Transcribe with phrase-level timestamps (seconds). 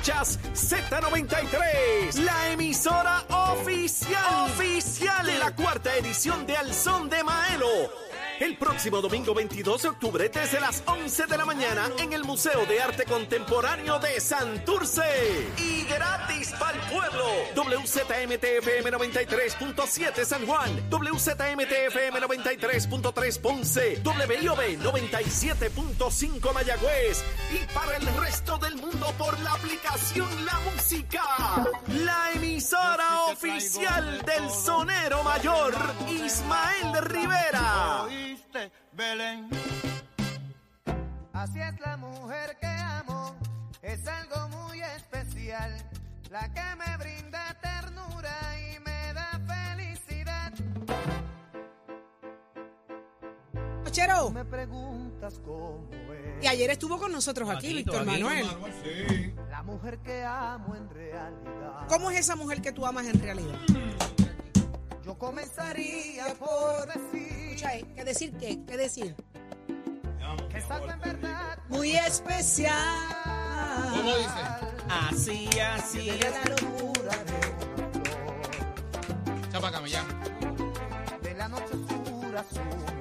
[0.00, 8.09] Escuchas Z93, la emisora oficial, oficial de la cuarta edición de Al Son de Maelo.
[8.40, 12.64] El próximo domingo 22 de octubre desde las 11 de la mañana en el Museo
[12.64, 15.52] de Arte Contemporáneo de Santurce.
[15.58, 17.26] Y gratis para el pueblo.
[17.54, 27.22] WZMTFM 93.7 San Juan, WZMTFM 93.3 Ponce, WIOB 97.5 Mayagüez
[27.52, 31.22] y para el resto del mundo por la aplicación La Música.
[31.88, 35.74] La emisora oficial del sonero mayor
[36.08, 38.29] Ismael Rivera.
[38.92, 39.48] Belén.
[41.32, 43.34] Así es la mujer que amo,
[43.82, 45.72] es algo muy especial,
[46.30, 50.52] la que me brinda ternura y me da felicidad.
[53.90, 54.30] Chero.
[54.30, 58.46] Me preguntas cómo es Y ayer estuvo con nosotros aquí, Víctor Manuel.
[59.50, 61.88] la mujer que amo en realidad.
[61.88, 63.58] ¿Cómo es esa mujer que tú amas en realidad?
[65.04, 68.58] Yo comenzaría por decir Escucha, eh, ¿qué decir qué?
[68.66, 69.14] ¿Qué decir?
[70.48, 72.72] que es algo en verdad Muy especial.
[73.90, 74.30] ¿Cómo dice?
[74.88, 76.24] Así, así de es.
[76.24, 77.40] la locura de
[79.52, 79.70] Chapa
[81.20, 82.60] de la noche oscura su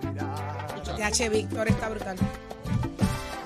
[0.09, 0.83] mirar.
[0.83, 2.17] TH Víctor está brutal.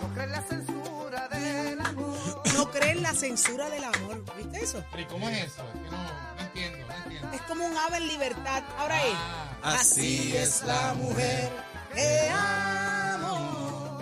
[0.02, 2.42] No crees la censura del amor.
[2.56, 4.24] No creen la censura del amor.
[4.36, 4.84] ¿Viste eso?
[4.98, 5.64] ¿y cómo es eso?
[5.64, 6.04] Es que no,
[6.36, 7.32] no entiendo, no entiendo.
[7.34, 8.64] Es como un ave en libertad.
[8.80, 9.43] Ahora es.
[9.64, 11.50] Así es la mujer
[11.96, 13.98] que amo.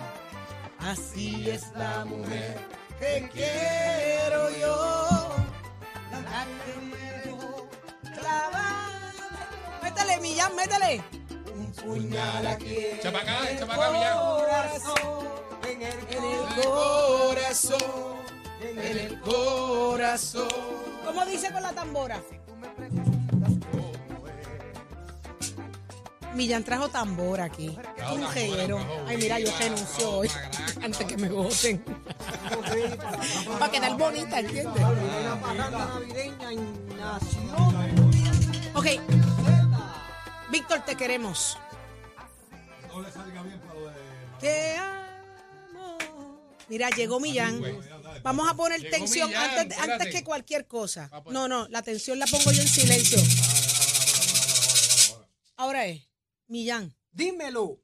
[0.80, 2.58] Así es la mujer
[2.98, 5.36] que quiero yo.
[6.10, 7.68] La que me dejó
[8.18, 9.12] clavada.
[9.84, 11.00] Métele, Millán, métele.
[11.54, 14.18] Un puñal aquí en Chapa acá, el chapa acá, Millán.
[14.18, 15.28] corazón.
[15.70, 18.16] En el, en el corazón.
[18.60, 20.48] En el corazón.
[21.04, 22.20] ¿Cómo dice con la tambora?
[26.34, 27.76] Millán trajo tambor aquí.
[27.96, 28.78] Trajo un tambor, reguero.
[28.78, 30.30] trajo Ay, mira, yo viva, renuncio trajo hoy.
[30.82, 31.84] Antes que me voten.
[33.58, 34.82] Para quedar bonita, ¿entiendes?
[38.74, 38.86] Ok.
[40.50, 41.58] Víctor, te queremos.
[44.40, 45.98] Te amo.
[46.68, 47.62] Mira, llegó Millán.
[48.22, 49.92] Vamos a poner Llegó tensión Millán, antes, de- espérate.
[50.04, 51.10] antes que cualquier cosa.
[51.30, 53.18] No, no, la tensión la pongo yo en silencio.
[55.56, 56.02] Ahora es,
[56.52, 57.80] Millán, Dímelo.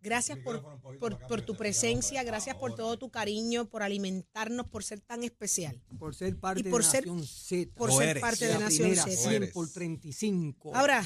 [0.00, 5.00] gracias por, por, por tu presencia, gracias por todo tu cariño, por alimentarnos, por ser
[5.00, 5.80] tan especial.
[5.96, 7.72] Por ser parte Y por de ser- Nación Z.
[7.76, 9.10] Por ser parte de la Nación Z.
[9.10, 10.74] 100 por 35.
[10.74, 11.04] Ahora,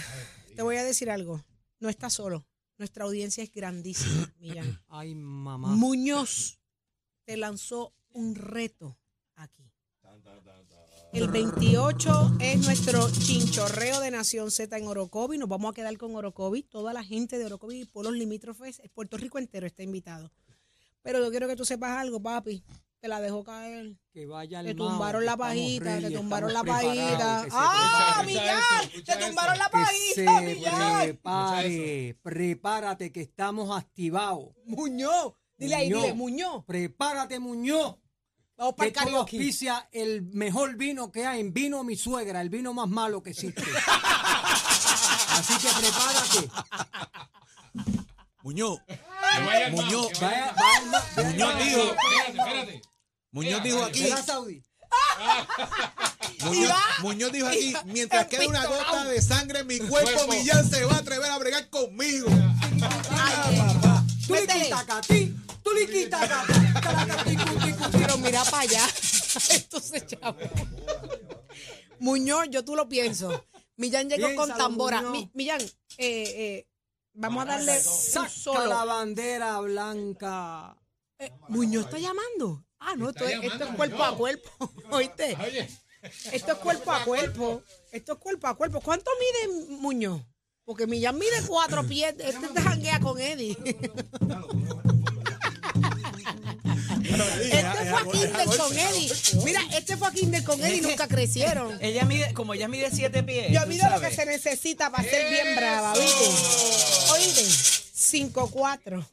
[0.56, 1.44] te voy a decir algo.
[1.78, 2.46] No estás solo.
[2.78, 4.82] Nuestra audiencia es grandísima, Millán.
[4.88, 5.68] Ay, mamá.
[5.76, 6.58] Muñoz
[7.26, 8.98] te lanzó un reto
[9.36, 9.70] aquí.
[11.14, 15.38] El 28 es nuestro chinchorreo de Nación Z en Orocovi.
[15.38, 16.64] Nos vamos a quedar con Orocovi.
[16.64, 20.32] Toda la gente de Orocovi y pueblos limítrofes, Puerto Rico entero está invitado.
[21.02, 22.64] Pero yo quiero que tú sepas algo, papi.
[22.98, 23.94] Te la dejo caer.
[24.12, 27.46] que vaya al Te mao, tumbaron la pajita, te tumbaron la pajita.
[27.52, 28.24] ¡Ah,
[28.82, 31.02] escucha Te tumbaron la pajita, se Millán.
[31.02, 34.48] prepare, prepárate que estamos activados.
[34.66, 35.34] Muñoz.
[35.56, 36.64] Dile ahí, dile, Muñoz.
[36.64, 37.98] Prepárate, Muñoz.
[38.64, 39.36] Vamos para Que el karaoke.
[39.36, 43.30] auspicia el mejor vino que hay, en vino mi suegra, el vino más malo que
[43.30, 43.62] existe.
[45.28, 46.48] Así que prepárate.
[48.42, 48.98] Muñoz, Que
[49.44, 51.28] vaya al Muñoz, banco, que vaya Vaya, vaya, vaya.
[51.28, 52.82] Muñoz dijo, Espérate, espérate.
[53.32, 54.08] Muñoz dijo aquí.
[57.00, 60.32] Muñoz, dijo aquí, mientras quede una gota de sangre en mi cuerpo, cuerpo.
[60.32, 62.28] Millán se va a atrever a bregar conmigo.
[63.10, 63.58] Ay,
[64.26, 64.64] Tú le Métele.
[64.64, 66.52] quitas a ti, tú le quitas a ti.
[67.92, 68.86] Pero mira para allá.
[69.50, 70.36] Entonces, chavo.
[71.98, 73.44] Muñoz, yo tú lo pienso.
[73.76, 75.00] Millán llegó con tambora.
[75.02, 75.12] Muñoz.
[75.12, 75.68] Mi- Millán, eh,
[75.98, 76.68] eh,
[77.14, 78.66] vamos a darle un Saca solo.
[78.66, 80.76] la bandera blanca.
[81.18, 82.64] Eh, Muñoz está llamando.
[82.78, 84.50] Ah, no, esto, es- esto llamando es cuerpo a cuerpo.
[84.90, 85.36] ¿Oíste?
[85.44, 85.68] Oye,
[86.32, 87.62] Esto es cuerpo a cuerpo.
[87.90, 88.80] Esto es cuerpo a cuerpo.
[88.80, 90.20] ¿Cuánto mide Muñoz?
[90.64, 92.14] Porque Millán mide cuatro pies.
[92.18, 93.56] Este te janguea con Eddie.
[97.14, 99.12] Este fue a Kinder con Eddie.
[99.44, 101.78] Mira, este fue a Kinder con Eddie y nunca crecieron.
[101.80, 103.52] Ella mide, como ella mide siete pies.
[103.52, 106.24] Yo mido lo que se necesita para ser bien brava, ¿viste?
[107.12, 107.42] Oíste,
[108.32, 109.06] 5'4".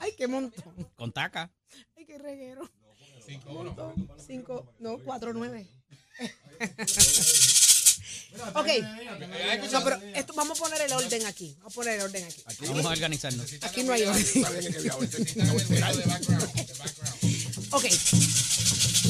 [0.00, 0.90] Ay, qué montón.
[0.96, 1.50] Con taca.
[1.96, 2.70] Ay, qué reguero.
[3.26, 3.94] cinco, uno.
[4.26, 5.66] 5, no, 4'9".
[8.54, 8.68] Ok,
[9.72, 11.54] no, pero esto, vamos a poner el orden aquí.
[11.58, 12.42] Vamos a poner el orden aquí.
[12.66, 13.52] Vamos a organizarnos.
[13.62, 14.24] Aquí no hay orden.
[17.70, 17.84] Ok.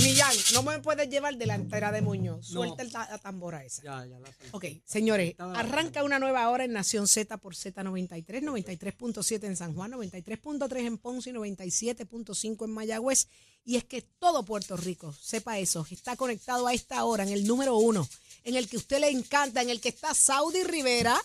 [0.02, 2.46] Millán, no me puedes llevar delantera de Muñoz.
[2.48, 3.82] Suelta el ta- la tambora esa.
[3.82, 4.18] Ya, la.
[4.52, 9.92] Ok, señores, arranca una nueva hora en Nación Z por Z93, 93.7 en San Juan,
[9.92, 13.28] 93.3 en Ponce y 97.5 en Mayagüez.
[13.64, 17.46] Y es que todo Puerto Rico, sepa eso, está conectado a esta hora en el
[17.46, 18.06] número uno,
[18.44, 21.20] en el que usted le encanta, en el que está Saudi Rivera,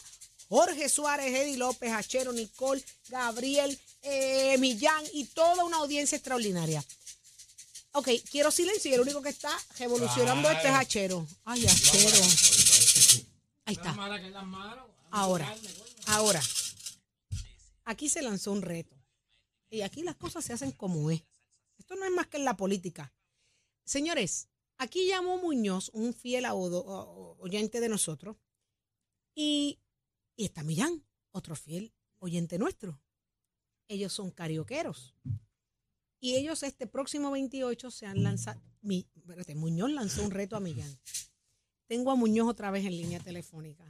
[0.48, 6.84] Jorge Suárez, Eddie López, Achero, Nicole, Gabriel, eh, Millán y toda una audiencia extraordinaria.
[7.92, 11.28] Ok, quiero silencio y el único que está revolucionando esto es Achero.
[11.46, 12.26] Ay, Achero.
[13.66, 13.96] Ahí está.
[15.12, 15.56] Ahora,
[16.06, 16.42] ahora,
[17.86, 18.96] aquí se lanzó un reto.
[19.72, 21.22] Y aquí las cosas se hacen como es.
[21.78, 23.12] Esto no es más que en la política.
[23.86, 24.49] Señores,
[24.80, 28.38] aquí llamó Muñoz, un fiel oyente de nosotros,
[29.36, 29.80] y,
[30.36, 33.00] y está Millán, otro fiel oyente nuestro.
[33.88, 35.16] Ellos son carioqueros.
[36.20, 40.60] Y ellos este próximo 28 se han lanzado, mi, espérate, Muñoz lanzó un reto a
[40.60, 41.00] Millán.
[41.88, 43.86] Tengo a Muñoz otra vez en línea telefónica.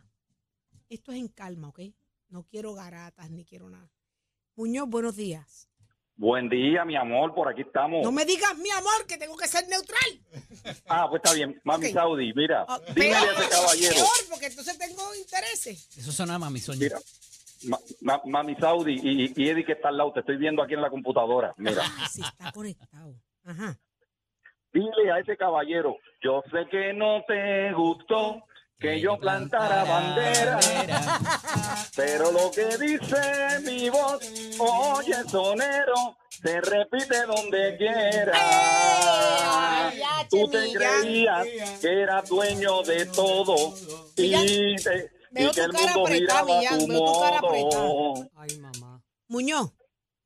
[0.90, 1.82] Esto es en calma, ¿ok?
[2.30, 3.92] No quiero garatas ni quiero nada.
[4.56, 5.70] Muñoz, buenos días.
[6.16, 8.04] Buen día, mi amor, por aquí estamos.
[8.04, 10.22] No me digas, mi amor, que tengo que ser neutral.
[10.88, 11.60] Ah, pues está bien.
[11.64, 11.92] Mami.
[11.92, 13.94] Saudi, mira, Ah, dímele a ese caballero.
[13.96, 15.88] peor, porque entonces tengo intereses.
[15.98, 16.80] Eso suena a mami sueño.
[16.82, 17.00] Mira,
[17.64, 20.74] ma- ma- Mami Saudi y, y Eddie que está al lado, te estoy viendo aquí
[20.74, 21.54] en la computadora.
[21.58, 23.16] Mira, Ay, sí, está conectado.
[23.46, 23.78] Ajá.
[24.74, 28.44] dile a ese caballero, yo sé que no te gustó
[28.80, 30.60] que yo plantara bandera,
[31.96, 34.22] pero lo que dice mi voz,
[34.58, 38.32] oye sonero, se repite donde quiera.
[38.36, 41.46] Ay, ya, Tú te creías
[41.82, 43.76] que era dueño de todo
[44.16, 47.06] y, te- veo y que tu el cara mundo apretada, giraba a Millán, tu veo
[47.14, 48.30] tu cara modo.
[48.36, 49.04] Ay, mamá.
[49.28, 49.74] Muñoz,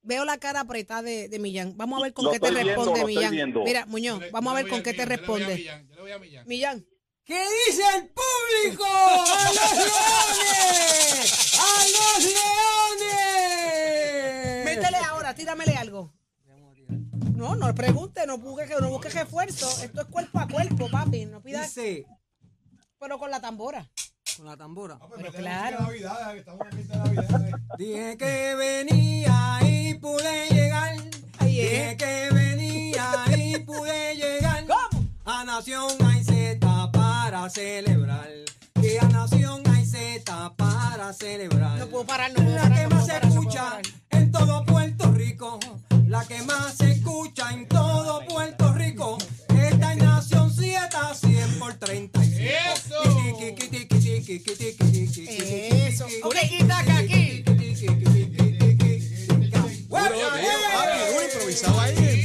[0.04, 1.76] veo la cara apretada de, de Millán.
[1.76, 3.54] Vamos a ver con Lo qué te viendo, responde Millán.
[3.64, 6.46] Mira, Muñoz, vamos a ver con qué te Millán, yo le voy a responde.
[6.46, 6.86] Millán,
[7.26, 8.84] ¿Qué dice el público?
[8.86, 11.58] ¡A los leones!
[11.58, 12.26] ¡A los
[13.06, 14.66] leones!
[14.66, 16.14] Métele ahora, tíramele algo.
[17.34, 19.70] No, no pregunte, no busque, no busque refuerzo.
[19.84, 21.26] Esto es cuerpo a cuerpo, papi.
[21.26, 22.06] No pidas, Dice,
[23.00, 23.90] pero con la tambora.
[24.38, 25.00] con la tambora.
[25.16, 25.80] Pero claro.
[25.80, 27.52] Navidad, que estamos en de Navidad.
[27.78, 30.96] Dije que venía y pude llegar.
[31.40, 31.72] Ahí es.
[31.72, 34.66] Dije que venía y pude llegar.
[34.68, 35.06] ¿Cómo?
[35.26, 36.33] A Nación Z
[37.34, 38.30] para celebrar.
[38.80, 41.80] Que a Nación hay Z para celebrar.
[41.80, 43.82] No puedo parar, no puedo La que no más se parar, escucha
[44.12, 45.60] en todo Puerto Rico.
[46.08, 49.18] La que más se escucha en todo Puerto Rico.
[49.50, 52.44] Esta es Nación 7 100 por 35.
[52.76, 53.02] ¡Eso!
[55.88, 56.06] Eso.
[56.24, 57.44] Ok, quita aquí.
[59.90, 60.20] Papi,
[61.26, 62.23] improvisado ahí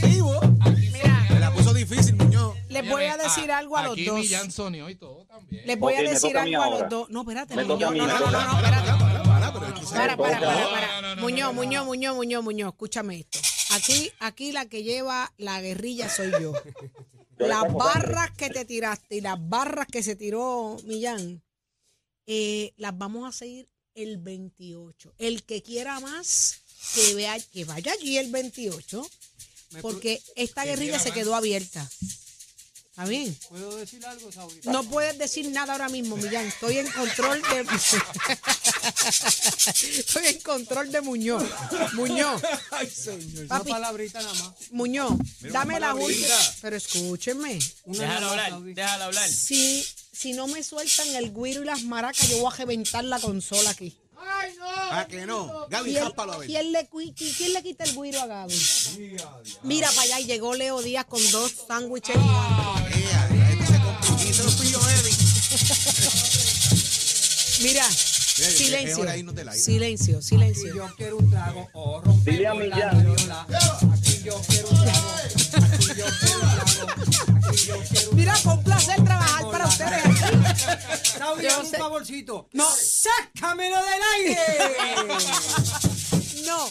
[2.82, 4.18] les voy a decir algo a los Aquí dos.
[4.18, 5.66] Millán Sonió y todo también.
[5.66, 7.10] Les voy a decir algo a los dos.
[7.10, 7.94] No, espérate, Me Muñoz.
[7.94, 8.90] No, no, no, no, espérate.
[9.90, 11.54] Para, para, Para, para, Muñoz.
[11.54, 13.38] Muñoz, Muñoz, Muñoz, Muñoz, escúchame esto.
[13.70, 16.52] Aquí, aquí la que lleva la guerrilla soy yo.
[17.38, 21.42] Las barras que te tiraste y las barras que se tiró Millán,
[22.26, 25.14] eh, las vamos a seguir el 28.
[25.18, 26.60] El que quiera más,
[26.94, 29.08] que vea, que vaya allí el 28,
[29.80, 31.88] porque esta guerrilla se quedó abierta.
[32.98, 33.38] ¿Está bien?
[33.48, 34.58] ¿Puedo decir algo, Saudi?
[34.64, 36.46] No puedes decir nada ahora mismo, Millán.
[36.48, 37.60] Estoy en control de.
[39.98, 41.44] Estoy en control de Muñoz.
[41.92, 43.44] Muñoz, Ay, señor.
[43.44, 44.52] Una papi, palabrita nada más.
[44.72, 45.12] Muñoz,
[45.42, 46.34] dame la palabrita.
[46.36, 46.54] última.
[46.60, 47.58] Pero escúchenme.
[47.84, 48.74] Una Déjalo nada más, hablar, Saudi.
[48.74, 49.28] déjalo hablar.
[49.30, 53.20] Si, si no me sueltan el guiro y las maracas, yo voy a reventar la
[53.20, 53.96] consola aquí.
[54.90, 55.66] ¿A que no?
[55.70, 56.48] Gaby, ¿Quién, jápalo a ver.
[56.48, 58.54] quién le, cui- qui- quién le quita el guiro a Gaby?
[59.62, 62.87] Mira para allá y llegó Leo Díaz con dos sándwiches gigantes.
[64.38, 64.44] Se complicó.
[64.44, 65.16] Se lo pillo Eddie.
[67.68, 69.02] Mira, silencio.
[69.08, 69.58] aire.
[69.58, 70.74] Silencio, Aquí silencio.
[70.74, 73.04] yo quiero un trago o romper Dile a Millán.
[73.14, 73.46] viola.
[73.92, 75.08] Aquí yo quiero un trago.
[75.74, 76.92] Aquí yo quiero un trago.
[77.48, 80.18] Aquí yo quiero un Mira, fue un placer trabajar para ustedes aquí.
[81.42, 82.48] Yo un sé- favorcito.
[82.52, 82.64] No.
[82.74, 84.38] ¡Sácamelo del aire!
[86.46, 86.70] No,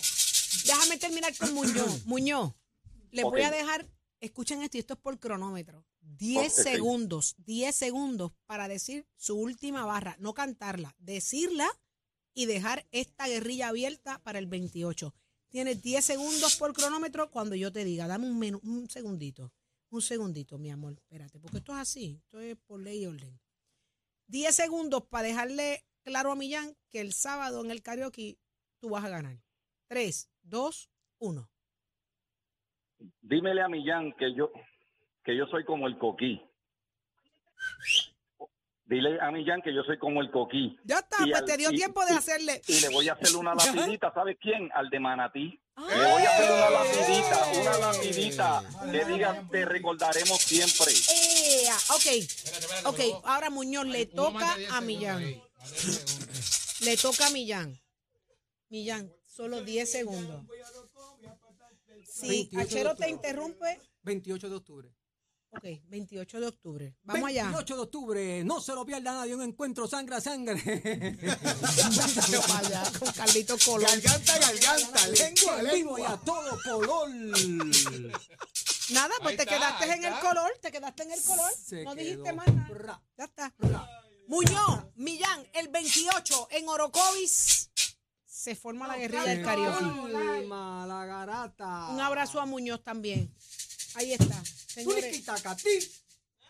[0.65, 2.05] déjame terminar con Muñoz.
[2.05, 2.53] Muñoz,
[3.11, 3.85] les voy a dejar,
[4.19, 5.85] escuchen esto, y esto es por cronómetro.
[6.17, 6.63] 10 Ok.
[6.63, 11.67] segundos, 10 segundos para decir su última barra, no cantarla, decirla
[12.33, 15.13] y dejar esta guerrilla abierta para el 28.
[15.49, 19.51] Tienes 10 segundos por cronómetro cuando yo te diga, dame un, menu- un segundito,
[19.89, 23.39] un segundito, mi amor, espérate, porque esto es así, esto es por ley y orden.
[24.27, 28.37] 10 segundos para dejarle claro a Millán que el sábado en el karaoke
[28.79, 29.41] tú vas a ganar.
[29.87, 31.49] 3, 2, 1.
[33.21, 34.51] Dímele a Millán que yo
[35.27, 36.41] que yo soy como el coquí.
[38.85, 40.77] Dile a Millán que yo soy como el coquí.
[40.85, 42.61] Ya está, Y pues al- te dio y- tiempo de y- hacerle.
[42.65, 43.53] Y le voy a hacer una
[43.93, 44.69] lapidita, ¿sabes quién?
[44.73, 45.59] Al de Manatí.
[45.75, 50.93] Le voy a hacer una lapidita, una lapidita que diga te recordaremos siempre.
[51.65, 51.75] ¡Ea!
[52.85, 55.17] Ok, Ahora Muñoz le toca más de 10 a Millán.
[55.17, 56.79] ahí, más de 10 segundos.
[56.79, 57.79] Le toca a Millán.
[58.69, 60.45] Millán, solo 10 segundos.
[62.05, 64.89] Si 28 de Achero te interrumpe, 28 de octubre.
[65.51, 66.95] Ok, 28 de octubre.
[67.03, 67.43] Vamos allá.
[67.45, 71.17] 28 de octubre, no se lo pierda nadie, un encuentro sangre a sangre.
[72.49, 73.89] Vaya, con Carlito Colón.
[74.01, 76.11] Garganta, garganta, lengua, En vivo y lengua.
[76.13, 77.09] a todo color.
[78.89, 81.51] Nada, pues Ahí te está, quedaste en el color, te quedaste en el color.
[81.61, 82.03] Se no quedó.
[82.03, 82.67] dijiste más nada.
[82.73, 83.53] Ra, Ya está.
[83.59, 83.89] ra.
[84.27, 87.69] Muñoz, Millán, el 28 en Orocovis.
[88.25, 89.83] Se forma la guerrilla del karaoke.
[90.11, 91.87] Colma, la garata.
[91.89, 93.33] Un abrazo a Muñoz también.
[93.95, 94.41] Ahí está.
[94.83, 95.25] Señores,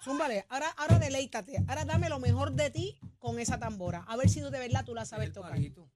[0.04, 0.46] zúmbale.
[0.50, 1.64] Ahora, ahora deleítate.
[1.68, 4.04] Ahora dame lo mejor de ti con esa tambora.
[4.08, 5.52] A ver si tú de verdad tú la sabes El tocar.
[5.52, 5.90] palito.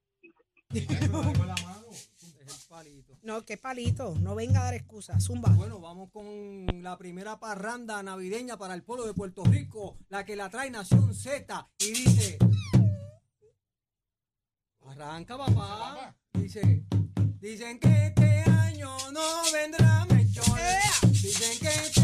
[0.74, 1.10] Es el
[2.70, 3.18] palito.
[3.24, 4.16] No, qué palito.
[4.20, 5.24] No venga a dar excusas.
[5.24, 5.50] Zumba.
[5.50, 10.36] Bueno, vamos con la primera parranda navideña para el pueblo de Puerto Rico, la que
[10.36, 12.38] la trae Nación Z y dice,
[14.88, 16.84] arranca papá, dice,
[17.40, 20.46] dicen que este año no vendrá mechón,
[21.12, 22.01] dicen que este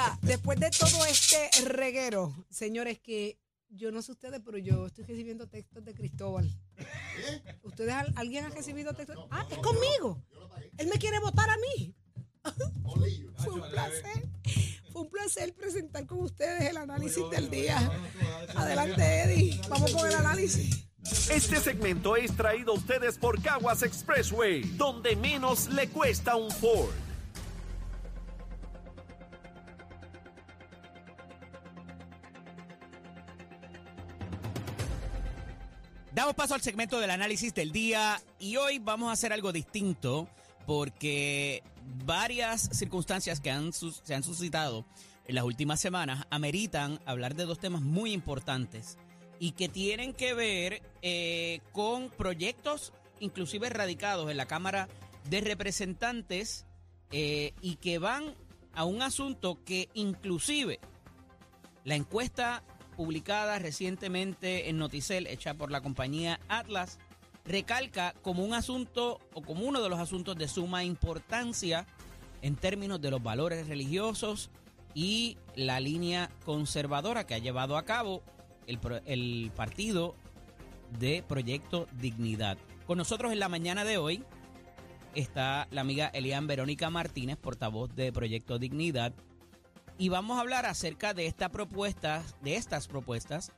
[0.00, 0.18] mira.
[0.22, 5.46] Después de todo este reguero, señores, que yo no sé ustedes, pero yo estoy recibiendo
[5.48, 6.48] textos de Cristóbal.
[7.62, 9.16] ¿Ustedes, al- alguien ha recibido textos?
[9.30, 10.22] Ah, es conmigo.
[10.78, 11.94] Él me quiere votar a mí.
[13.36, 14.28] Fue un placer.
[14.92, 17.78] Fue un placer presentar con ustedes el análisis del día.
[18.54, 19.60] Adelante, Eddie.
[19.68, 20.86] Vamos con el análisis.
[21.30, 26.92] Este segmento es traído a ustedes por Caguas Expressway, donde menos le cuesta un Ford.
[36.14, 40.28] Damos paso al segmento del análisis del día y hoy vamos a hacer algo distinto
[40.66, 41.62] porque
[42.04, 43.50] varias circunstancias que
[44.04, 44.84] se han suscitado
[45.26, 48.98] en las últimas semanas ameritan hablar de dos temas muy importantes
[49.38, 54.88] y que tienen que ver eh, con proyectos inclusive radicados en la Cámara
[55.30, 56.66] de Representantes
[57.10, 58.34] eh, y que van
[58.74, 60.78] a un asunto que inclusive
[61.84, 62.62] la encuesta
[62.96, 66.98] publicada recientemente en Noticel, hecha por la compañía Atlas,
[67.44, 71.86] recalca como un asunto o como uno de los asuntos de suma importancia
[72.40, 74.50] en términos de los valores religiosos
[74.94, 78.22] y la línea conservadora que ha llevado a cabo
[78.66, 80.14] el, el partido
[80.98, 82.58] de Proyecto Dignidad.
[82.86, 84.24] Con nosotros en la mañana de hoy
[85.14, 89.12] está la amiga Elian Verónica Martínez, portavoz de Proyecto Dignidad,
[90.02, 93.52] y vamos a hablar acerca de esta propuesta, de estas propuestas,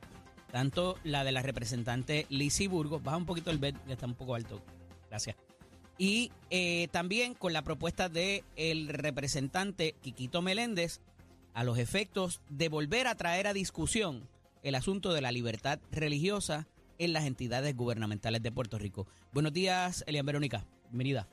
[0.51, 4.13] tanto la de la representante Lizzie Burgos, baja un poquito el bed, que está un
[4.13, 4.61] poco alto,
[5.09, 5.37] gracias.
[5.97, 11.01] Y eh, también con la propuesta de el representante Quiquito Meléndez
[11.55, 14.29] a los efectos de volver a traer a discusión
[14.61, 16.67] el asunto de la libertad religiosa
[16.99, 19.07] en las entidades gubernamentales de Puerto Rico.
[19.33, 20.63] Buenos días, Elian Verónica.
[20.91, 21.27] Bienvenida.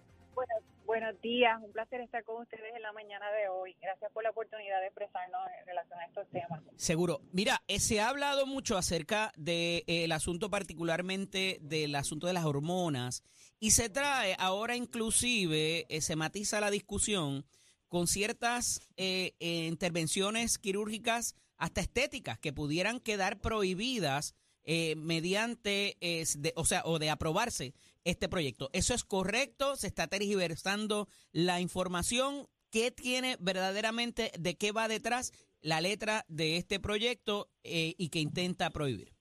[1.12, 3.76] Buenos, días, un placer estar con ustedes en la mañana de hoy.
[3.82, 6.60] Gracias por la oportunidad de expresarnos en relación a estos temas.
[6.76, 7.20] Seguro.
[7.32, 13.22] Mira, eh, se ha hablado mucho acerca del asunto particularmente del asunto de las hormonas
[13.60, 17.44] y se trae ahora inclusive, eh, se matiza la discusión
[17.88, 26.24] con ciertas eh, eh, intervenciones quirúrgicas hasta estéticas que pudieran quedar prohibidas eh, mediante, eh,
[26.38, 28.68] de- o sea, o de aprobarse este proyecto.
[28.72, 29.76] ¿Eso es correcto?
[29.76, 32.46] ¿Se está tergiversando la información?
[32.70, 38.18] ¿Qué tiene verdaderamente, de qué va detrás la letra de este proyecto eh, y que
[38.18, 39.12] intenta prohibir?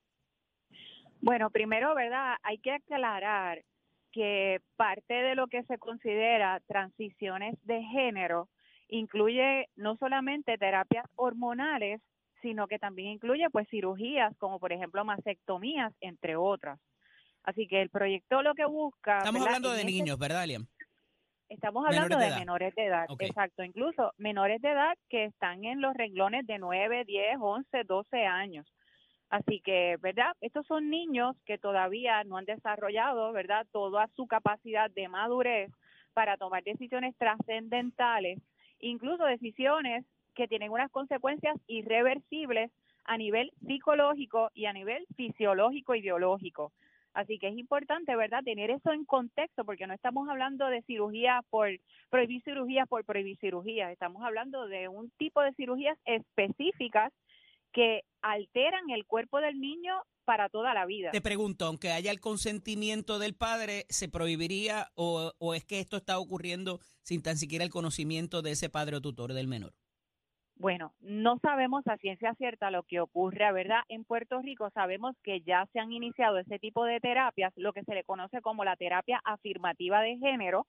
[1.21, 2.37] Bueno, primero, ¿verdad?
[2.43, 3.63] Hay que aclarar
[4.11, 8.49] que parte de lo que se considera transiciones de género
[8.89, 12.01] incluye no solamente terapias hormonales,
[12.41, 16.79] sino que también incluye pues cirugías como por ejemplo mastectomías, entre otras.
[17.43, 19.19] Así que el proyecto lo que busca...
[19.19, 19.55] Estamos ¿verdad?
[19.55, 20.67] hablando de ese- niños, ¿verdad, Liam?
[21.49, 23.61] Estamos Menores hablando de menores de edad, exacto.
[23.61, 28.65] Incluso menores de edad que están en los renglones de 9, 10, 11, 12 años.
[29.29, 30.31] Así que, ¿verdad?
[30.39, 33.67] Estos son niños que todavía no han desarrollado, ¿verdad?
[33.71, 35.69] Toda su capacidad de madurez
[36.13, 38.39] para tomar decisiones trascendentales,
[38.79, 40.05] incluso decisiones
[40.35, 42.71] que tienen unas consecuencias irreversibles
[43.03, 46.71] a nivel psicológico y a nivel fisiológico y biológico.
[47.13, 51.41] Así que es importante, ¿verdad?, tener eso en contexto, porque no estamos hablando de cirugía
[51.49, 51.69] por
[52.09, 57.11] prohibir cirugías por prohibir cirugías, estamos hablando de un tipo de cirugías específicas
[57.71, 59.93] que alteran el cuerpo del niño
[60.25, 61.11] para toda la vida.
[61.11, 65.97] Te pregunto, aunque haya el consentimiento del padre, ¿se prohibiría o, o es que esto
[65.97, 69.73] está ocurriendo sin tan siquiera el conocimiento de ese padre o tutor del menor?
[70.61, 73.81] Bueno, no sabemos a ciencia cierta lo que ocurre, ¿verdad?
[73.89, 77.83] En Puerto Rico sabemos que ya se han iniciado ese tipo de terapias, lo que
[77.83, 80.67] se le conoce como la terapia afirmativa de género,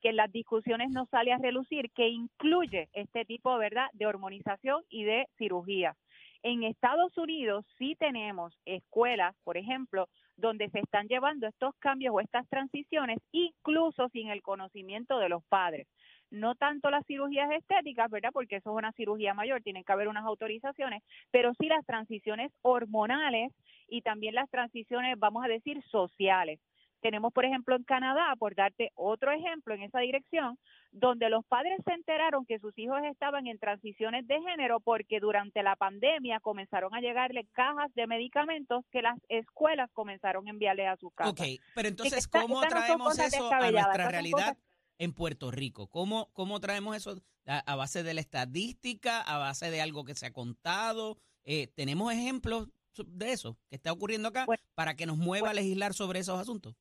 [0.00, 4.82] que en las discusiones no sale a relucir, que incluye este tipo, ¿verdad?, de hormonización
[4.88, 5.94] y de cirugía.
[6.42, 12.20] En Estados Unidos sí tenemos escuelas, por ejemplo, donde se están llevando estos cambios o
[12.20, 15.86] estas transiciones, incluso sin el conocimiento de los padres
[16.30, 18.30] no tanto las cirugías estéticas, ¿verdad?
[18.32, 22.52] Porque eso es una cirugía mayor, tienen que haber unas autorizaciones, pero sí las transiciones
[22.62, 23.52] hormonales
[23.88, 26.60] y también las transiciones, vamos a decir, sociales.
[27.00, 30.58] Tenemos, por ejemplo, en Canadá, por darte otro ejemplo en esa dirección,
[30.92, 35.62] donde los padres se enteraron que sus hijos estaban en transiciones de género porque durante
[35.62, 40.96] la pandemia comenzaron a llegarle cajas de medicamentos que las escuelas comenzaron a enviarle a
[40.96, 41.32] sus casas.
[41.32, 44.58] Ok, pero entonces, ¿cómo traemos eso a nuestra realidad
[45.00, 45.88] en Puerto Rico?
[45.88, 50.14] ¿Cómo, cómo traemos eso a, a base de la estadística, a base de algo que
[50.14, 51.16] se ha contado?
[51.44, 52.68] Eh, ¿Tenemos ejemplos
[53.06, 56.38] de eso que está ocurriendo acá Bueno, para que nos mueva a legislar sobre esos
[56.38, 56.76] asuntos?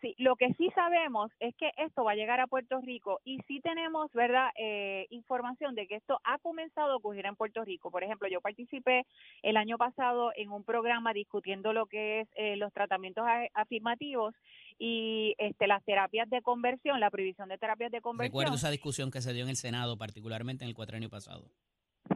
[0.00, 3.38] Sí, lo que sí sabemos es que esto va a llegar a Puerto Rico y
[3.48, 7.90] sí tenemos, ¿verdad?, eh, información de que esto ha comenzado a ocurrir en Puerto Rico.
[7.90, 9.06] Por ejemplo, yo participé
[9.42, 14.34] el año pasado en un programa discutiendo lo que es eh, los tratamientos afirmativos
[14.78, 18.32] y este, las terapias de conversión, la prohibición de terapias de conversión.
[18.32, 21.50] Recuerdo esa discusión que se dio en el Senado, particularmente en el cuatrenio pasado.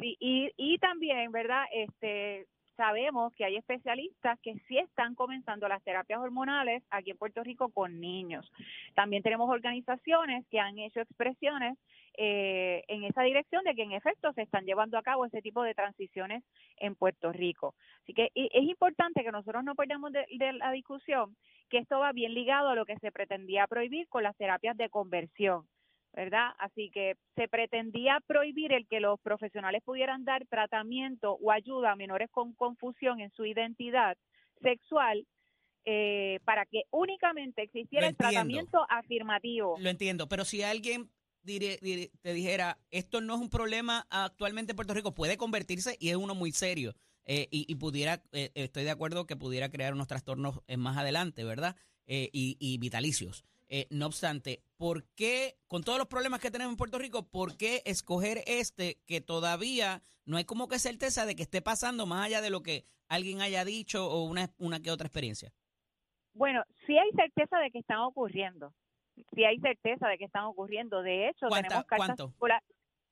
[0.00, 1.64] Sí, y, y también, ¿verdad?
[1.72, 2.46] Este,
[2.78, 7.70] sabemos que hay especialistas que sí están comenzando las terapias hormonales aquí en Puerto Rico
[7.70, 8.50] con niños.
[8.94, 11.76] También tenemos organizaciones que han hecho expresiones
[12.20, 15.62] eh, en esa dirección de que en efecto se están llevando a cabo ese tipo
[15.62, 16.42] de transiciones
[16.78, 17.76] en Puerto Rico.
[18.02, 21.36] Así que es importante que nosotros no perdamos de, de la discusión
[21.70, 24.90] que esto va bien ligado a lo que se pretendía prohibir con las terapias de
[24.90, 25.68] conversión.
[26.12, 26.50] ¿verdad?
[26.58, 31.96] Así que se pretendía prohibir el que los profesionales pudieran dar tratamiento o ayuda a
[31.96, 34.16] menores con confusión en su identidad
[34.60, 35.24] sexual
[35.84, 39.76] eh, para que únicamente existiera el tratamiento afirmativo.
[39.78, 41.08] Lo entiendo, pero si alguien
[41.48, 46.16] te dijera, esto no es un problema actualmente en Puerto Rico, puede convertirse y es
[46.16, 46.94] uno muy serio.
[47.28, 51.44] eh, y, pudiera, eh, estoy de acuerdo que pudiera crear unos trastornos eh, más adelante,
[51.44, 51.76] ¿verdad?
[52.06, 53.44] Eh, y, y vitalicios.
[53.90, 57.82] No obstante, ¿por qué, con todos los problemas que tenemos en Puerto Rico, por qué
[57.84, 62.40] escoger este que todavía no hay como que certeza de que esté pasando más allá
[62.40, 65.52] de lo que alguien haya dicho o una, una que otra experiencia?
[66.32, 68.72] Bueno, sí hay certeza de que están ocurriendo.
[69.34, 71.02] Sí hay certeza de que están ocurriendo.
[71.02, 72.16] De hecho, ¿Cuánta- tenemos cartas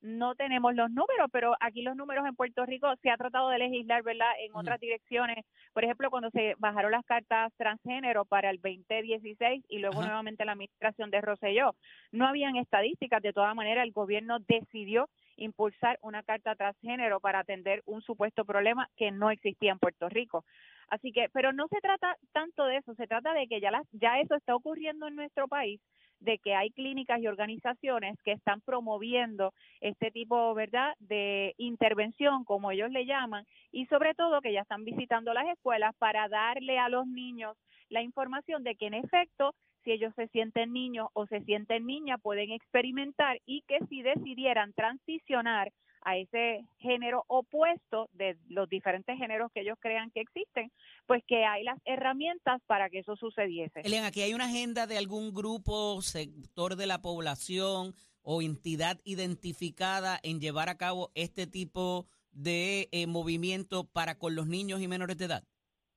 [0.03, 3.59] No tenemos los números, pero aquí los números en Puerto Rico se ha tratado de
[3.59, 4.31] legislar, ¿verdad?
[4.40, 5.45] En otras direcciones.
[5.73, 10.53] Por ejemplo, cuando se bajaron las cartas transgénero para el 2016 y luego nuevamente la
[10.53, 11.75] administración de Rosselló,
[12.12, 13.23] no habían estadísticas.
[13.23, 18.88] De todas maneras, el gobierno decidió impulsar una carta transgénero para atender un supuesto problema
[18.97, 20.45] que no existía en Puerto Rico.
[20.88, 23.87] Así que, pero no se trata tanto de eso, se trata de que ya las,
[23.92, 25.81] ya eso está ocurriendo en nuestro país,
[26.20, 32.70] de que hay clínicas y organizaciones que están promoviendo este tipo, ¿verdad?, de intervención, como
[32.70, 36.88] ellos le llaman, y sobre todo que ya están visitando las escuelas para darle a
[36.88, 37.57] los niños
[37.88, 42.20] la información de que en efecto si ellos se sienten niños o se sienten niñas,
[42.20, 45.70] pueden experimentar y que si decidieran transicionar
[46.07, 50.71] a ese género opuesto de los diferentes géneros que ellos crean que existen,
[51.07, 53.81] pues que hay las herramientas para que eso sucediese.
[53.81, 60.21] Elian, aquí hay una agenda de algún grupo, sector de la población o entidad identificada
[60.23, 65.19] en llevar a cabo este tipo de eh, movimiento para con los niños y menores
[65.19, 65.42] de edad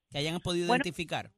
[0.10, 1.30] que hayan podido Bueno, identificar?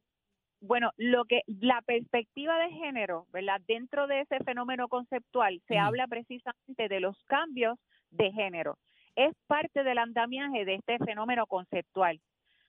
[0.62, 3.60] Bueno, lo que la perspectiva de género, ¿verdad?
[3.68, 7.78] Dentro de ese fenómeno conceptual se habla precisamente de los cambios
[8.12, 8.78] de género.
[9.16, 12.20] Es parte del andamiaje de este fenómeno conceptual.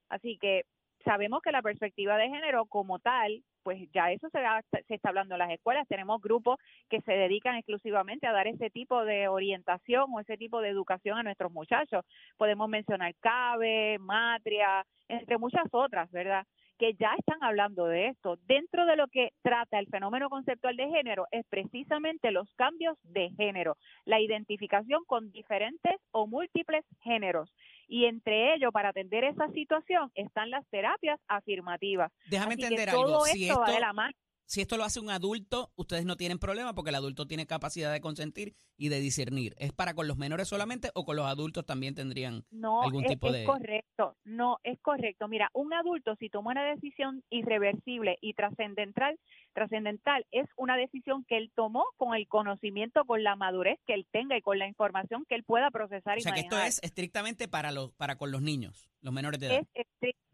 [0.09, 0.64] Así que
[1.05, 5.09] sabemos que la perspectiva de género como tal, pues ya eso se, ha- se está
[5.09, 5.87] hablando en las escuelas.
[5.88, 10.61] Tenemos grupos que se dedican exclusivamente a dar ese tipo de orientación o ese tipo
[10.61, 12.05] de educación a nuestros muchachos.
[12.37, 16.44] Podemos mencionar CABE, Matria, entre muchas otras, ¿verdad?
[16.83, 18.38] Que ya están hablando de esto.
[18.49, 23.31] Dentro de lo que trata el fenómeno conceptual de género es precisamente los cambios de
[23.37, 27.55] género, la identificación con diferentes o múltiples géneros.
[27.87, 32.11] Y entre ellos, para atender esa situación, están las terapias afirmativas.
[32.29, 33.27] Déjame Así que entender todo algo.
[33.27, 34.14] esto, Si va esto, de la mano.
[34.53, 37.91] Si esto lo hace un adulto, ustedes no tienen problema porque el adulto tiene capacidad
[37.91, 39.55] de consentir y de discernir.
[39.57, 43.12] ¿Es para con los menores solamente o con los adultos también tendrían No, algún es,
[43.12, 43.45] tipo es de...
[43.45, 45.27] correcto, no, es correcto.
[45.27, 49.19] Mira, un adulto si toma una decisión irreversible y trascendental,
[49.55, 54.07] trascendental es una decisión que él tomó con el conocimiento, con la madurez que él
[54.11, 56.79] tenga y con la información que él pueda procesar O y sea que esto es
[56.83, 59.67] estrictamente para los para con los niños, los menores de edad.
[59.73, 59.87] es,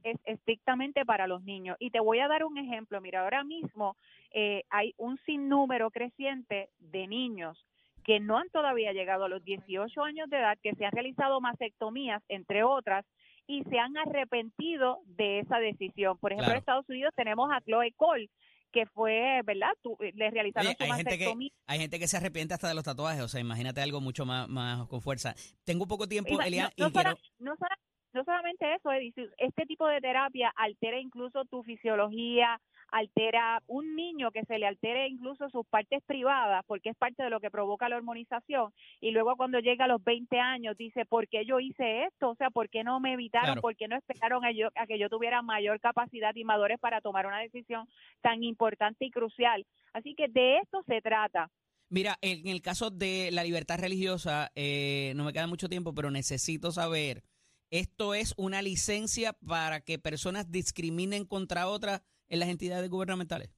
[0.05, 1.77] es estrictamente para los niños.
[1.81, 3.01] Y te voy a dar un ejemplo.
[3.01, 3.97] Mira, ahora mismo
[4.33, 7.59] eh, hay un sinnúmero creciente de niños
[8.05, 11.41] que no han todavía llegado a los 18 años de edad, que se han realizado
[11.43, 13.05] mastectomías, entre otras,
[13.47, 16.17] y se han arrepentido de esa decisión.
[16.19, 16.57] Por ejemplo, Claro.
[16.57, 18.31] en Estados Unidos tenemos a Chloe Cole,
[18.73, 19.71] que fue, ¿verdad?
[19.83, 21.35] Tu- le realizaron Oye, su hay gente que
[21.67, 24.49] hay gente que se arrepiente hasta de los tatuajes, o sea, imagínate algo mucho más,
[24.49, 25.35] más con fuerza.
[25.65, 27.79] Tengo poco tiempo, Elian, no, no y quiero sola- no sola-
[28.13, 28.91] no solamente eso,
[29.39, 35.09] este tipo de terapia altera incluso tu fisiología, altera un niño que se le altere
[35.09, 39.37] incluso sus partes privadas, porque es parte de lo que provoca la hormonización, y luego
[39.37, 42.31] cuando llega a los 20 años dice, ¿por qué yo hice esto?
[42.31, 43.47] O sea, ¿por qué no me evitaron?
[43.47, 43.61] Claro.
[43.61, 47.01] ¿Por qué no esperaron a, yo- a que yo tuviera mayor capacidad y madurez para
[47.01, 47.87] tomar una decisión
[48.23, 49.67] tan importante y crucial?
[49.93, 51.51] Así que de esto se trata.
[51.91, 56.11] Mira, en el caso de la libertad religiosa, eh, no me queda mucho tiempo, pero
[56.11, 57.23] necesito saber,
[57.71, 63.51] ¿esto es una licencia para que personas discriminen contra otras en las entidades gubernamentales?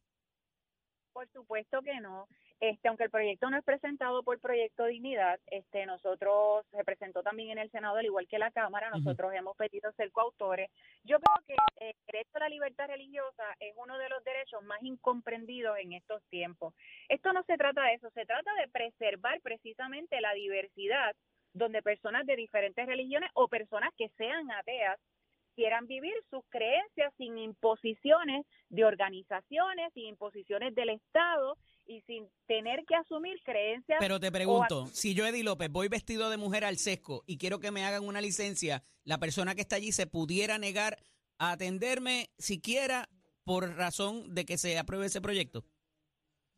[1.13, 2.29] Por supuesto que no.
[2.61, 7.53] Este, aunque el proyecto no es presentado por Proyecto Dignidad, este, nosotros se presentó también
[7.53, 10.71] en el Senado, al igual que la Cámara, nosotros hemos pedido ser coautores.
[11.05, 14.83] Yo creo que el derecho a la libertad religiosa es uno de los derechos más
[14.83, 16.75] incomprendidos en estos tiempos.
[17.09, 21.17] Esto no se trata de eso, se trata de preservar precisamente la diversidad
[21.53, 24.99] donde personas de diferentes religiones o personas que sean ateas
[25.55, 32.85] quieran vivir sus creencias sin imposiciones de organizaciones, sin imposiciones del Estado y sin tener
[32.87, 33.99] que asumir creencias.
[34.01, 37.59] Pero te pregunto, si yo, Eddie López, voy vestido de mujer al sesco y quiero
[37.59, 40.99] que me hagan una licencia, ¿la persona que está allí se pudiera negar
[41.39, 43.09] a atenderme siquiera
[43.45, 45.65] por razón de que se apruebe ese proyecto?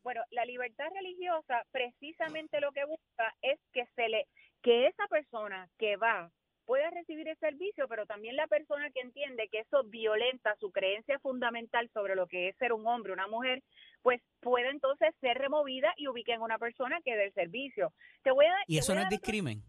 [0.02, 4.26] Bueno, la libertad religiosa precisamente lo que busca es que se le
[4.62, 6.31] que esa persona que va
[6.64, 11.18] pueda recibir el servicio, pero también la persona que entiende que eso violenta su creencia
[11.18, 13.62] fundamental sobre lo que es ser un hombre, una mujer,
[14.01, 17.92] pues puede entonces ser removida y ubique en una persona que dé el servicio.
[18.22, 19.62] Te voy a Y eso no es discrimen.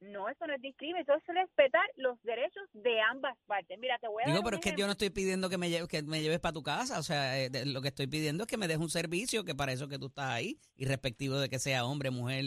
[0.00, 3.78] No, eso no es discrimen, eso es respetar los derechos de ambas partes.
[3.78, 5.70] Mira, te voy a Digo, dar pero es que yo no estoy pidiendo que me
[5.70, 6.98] lleves, que me lleves para tu casa.
[6.98, 9.54] O sea, eh, de- lo que estoy pidiendo es que me des un servicio, que
[9.54, 12.44] para eso que tú estás ahí, y respectivo de que sea hombre, mujer,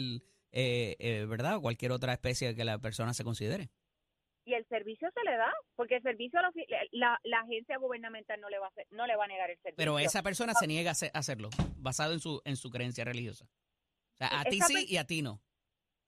[0.58, 1.56] eh, eh, ¿verdad?
[1.56, 3.68] O cualquier otra especie que la persona se considere.
[4.48, 6.50] y el servicio se le da, porque el servicio a la,
[6.92, 9.56] la, la agencia gubernamental no le va a hacer, no le va a negar el
[9.56, 9.76] servicio.
[9.76, 13.04] Pero esa persona se niega a hace- a hacerlo, basado en su, en su creencia
[13.04, 13.44] religiosa.
[13.44, 15.42] O sea, a ti sí y a ti no.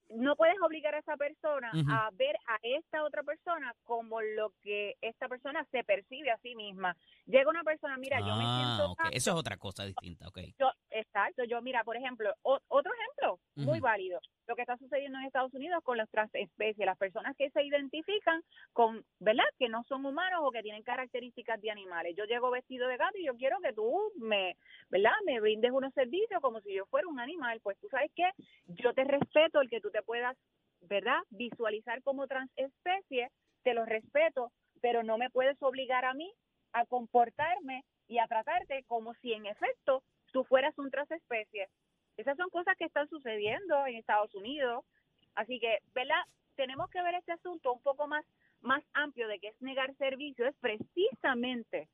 [0.09, 4.95] no puedes obligar a esa persona a ver a esta otra persona como lo que
[5.03, 6.97] esta persona se percibe a sí misma.
[7.27, 9.01] Llega una persona, mira, yo me ah, siento ok.
[9.13, 10.39] Eso es otra cosa distinta, ok.
[10.59, 15.19] Yo, exacto, yo mira, por ejemplo, o- otro ejemplo muy válido, lo que está sucediendo
[15.19, 19.45] en Estados Unidos con las transespecies, las personas que se identifican con, ¿verdad?
[19.59, 22.15] Que no son humanos o que tienen características de animales.
[22.17, 24.57] Yo llego vestido de gato y yo quiero que tú me,
[24.91, 25.13] ¿verdad?
[25.27, 27.61] Me brindes unos servicios como si yo fuera un animal.
[27.63, 28.31] Pues tú sabes que
[28.67, 30.37] yo te respeto el que tú te puedas,
[30.83, 31.19] ¿verdad?
[31.31, 33.31] Visualizar como transespecie,
[33.65, 36.33] te lo respeto, pero no me puedes obligar a mí
[36.73, 41.69] a comportarme y a tratarte como si en efecto tú fueras un transespecie.
[42.17, 44.85] Esas son cosas que están sucediendo en Estados Unidos.
[45.35, 46.21] Así que, ¿verdad?
[46.57, 48.25] Tenemos que ver este asunto un poco más,
[48.61, 51.89] más amplio de que es negar servicio, es precisamente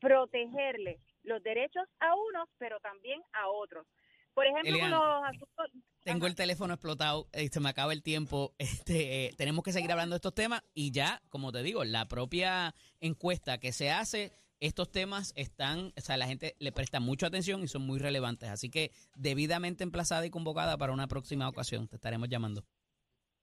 [0.00, 3.86] protegerle los derechos a unos, pero también a otros.
[4.34, 5.70] Por ejemplo, Elian, con los asuntos...
[6.04, 8.54] Tengo el teléfono explotado, eh, se me acaba el tiempo.
[8.58, 12.08] Este, eh, tenemos que seguir hablando de estos temas y ya, como te digo, la
[12.08, 17.26] propia encuesta que se hace, estos temas están, o sea, la gente le presta mucha
[17.26, 18.48] atención y son muy relevantes.
[18.48, 21.88] Así que debidamente emplazada y convocada para una próxima ocasión.
[21.88, 22.64] Te estaremos llamando.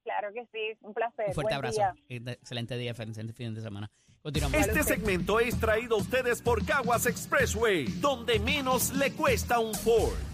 [0.03, 1.25] Claro que sí, un placer.
[1.27, 1.77] Un fuerte Buen abrazo.
[1.77, 1.93] día.
[2.07, 3.91] Eh, Excelente día, excelente fin de semana.
[4.21, 4.59] Continuamos.
[4.59, 10.28] Este segmento es traído a ustedes por Caguas Expressway, donde menos le cuesta un Ford.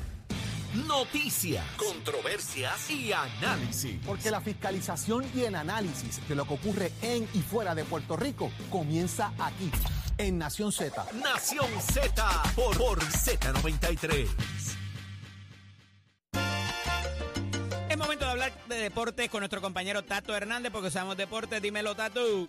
[0.75, 3.97] Noticias, controversias y análisis.
[4.05, 8.17] Porque la fiscalización y el análisis de lo que ocurre en y fuera de Puerto
[8.17, 9.71] Rico comienza aquí,
[10.17, 11.05] en Nación Z.
[11.23, 14.27] Nación Z por, por Z93.
[17.89, 21.61] Es momento de hablar de deportes con nuestro compañero Tato Hernández, porque usamos deportes.
[21.61, 22.47] Dímelo, Tato.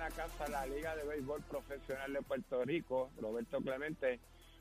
[0.00, 4.18] La casa la Liga de Béisbol Profesional de Puerto Rico, Roberto Clemente.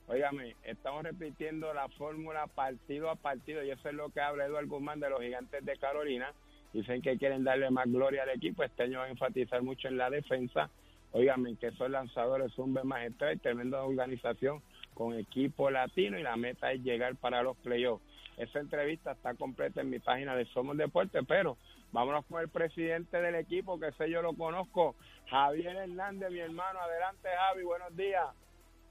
[0.07, 4.67] Óigame, estamos repitiendo la fórmula partido a partido y eso es lo que habla Eduardo
[4.67, 6.33] Guzmán de los Gigantes de Carolina.
[6.73, 8.63] Dicen que quieren darle más gloria al equipo.
[8.63, 10.69] Este año va a enfatizar mucho en la defensa.
[11.13, 14.61] Óigame, que esos lanzadores son un magistral, tremenda organización
[14.93, 18.03] con equipo latino y la meta es llegar para los playoffs.
[18.35, 21.57] Esa entrevista está completa en mi página de Somos Deporte, pero
[21.91, 24.95] vámonos con el presidente del equipo, que sé yo lo conozco,
[25.29, 26.79] Javier Hernández, mi hermano.
[26.79, 28.27] Adelante, Javi, buenos días.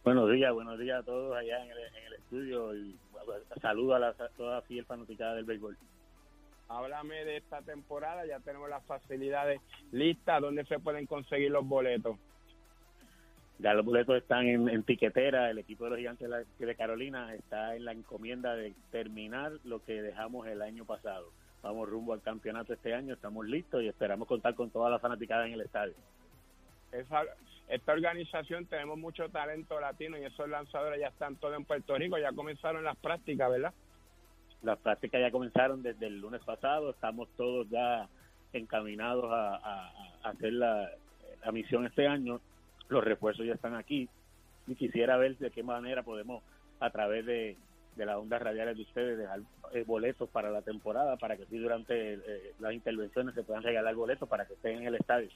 [0.04, 2.96] Buenos días, buenos días a todos allá en el, en el estudio y
[3.60, 5.76] saludo a la, a toda fiel fanaticada del béisbol.
[6.68, 12.16] Háblame de esta temporada, ya tenemos las facilidades listas, ¿dónde se pueden conseguir los boletos?
[13.58, 17.74] Ya los boletos están en, en tiquetera, el equipo de los gigantes de, Carolina está
[17.74, 21.30] en la encomienda de terminar lo que dejamos el año pasado.
[21.60, 25.46] Vamos rumbo al campeonato este año, estamos listos y esperamos contar con toda la fanaticada
[25.48, 25.94] en el estadio.
[26.92, 27.22] Esa,
[27.68, 32.16] esta organización tenemos mucho talento latino y esos lanzadores ya están todos en Puerto Rico,
[32.16, 33.74] ya comenzaron las prácticas, ¿verdad?
[34.62, 38.08] Las prácticas ya comenzaron desde el lunes pasado, estamos todos ya
[38.52, 39.92] encaminados a, a-
[40.22, 40.90] a hacer la,
[41.44, 42.40] la misión este año,
[42.88, 44.08] los refuerzos ya están aquí
[44.66, 46.42] y quisiera ver de qué manera podemos
[46.80, 47.56] a través de,
[47.96, 49.40] de las ondas radiales de ustedes dejar
[49.72, 53.94] eh, boletos para la temporada para que así durante eh, las intervenciones se puedan regalar
[53.94, 55.28] boletos para que estén en el estadio.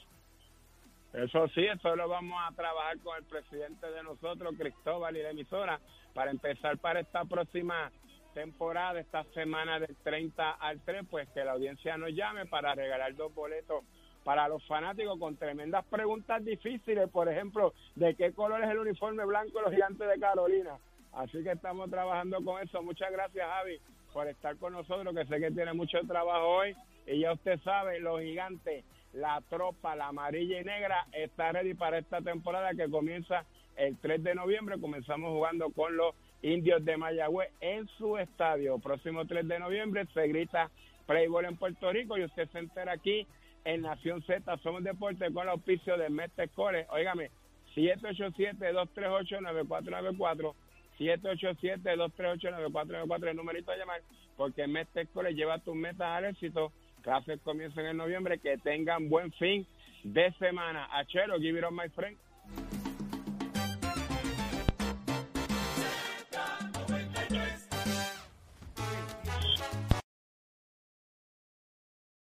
[1.12, 5.30] Eso sí, eso lo vamos a trabajar con el presidente de nosotros, Cristóbal, y la
[5.30, 5.78] emisora,
[6.14, 7.92] para empezar para esta próxima
[8.32, 13.14] temporada, esta semana del 30 al 3, pues que la audiencia nos llame para regalar
[13.14, 13.84] dos boletos
[14.24, 19.24] para los fanáticos con tremendas preguntas difíciles, por ejemplo, ¿de qué color es el uniforme
[19.24, 20.78] blanco de los gigantes de Carolina?
[21.12, 22.82] Así que estamos trabajando con eso.
[22.82, 23.78] Muchas gracias, Javi,
[24.12, 26.74] por estar con nosotros, que sé que tiene mucho trabajo hoy.
[27.06, 31.98] Y ya usted sabe, los gigantes, la tropa, la amarilla y negra, está ready para
[31.98, 33.44] esta temporada que comienza
[33.76, 34.80] el 3 de noviembre.
[34.80, 38.78] Comenzamos jugando con los indios de Mayagüez en su estadio.
[38.78, 40.70] Próximo 3 de noviembre se grita
[41.06, 43.26] Playboy en Puerto Rico y usted se entera aquí
[43.64, 44.56] en Nación Z.
[44.58, 46.86] Somos Deportes con el auspicio de Mestre Core.
[46.90, 47.30] Óigame,
[47.74, 50.54] 787-238-9494.
[50.98, 54.02] 787-238-9494 el numerito a llamar
[54.36, 56.70] porque Mestre Core lleva tus metas al éxito.
[57.02, 58.38] Clases comienzan en noviembre.
[58.38, 59.66] Que tengan buen fin
[60.04, 60.88] de semana.
[60.92, 62.16] Achero, give it on my friend.